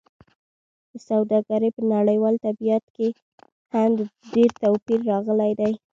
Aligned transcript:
د 0.91 0.93
سوداګرۍ 1.09 1.69
په 1.77 1.81
نړیوال 1.93 2.35
طبیعت 2.45 2.85
کې 2.95 3.07
هم 3.73 3.91
ډېر 4.33 4.49
توپیر 4.61 4.99
راغلی 5.11 5.51
دی. 5.59 5.73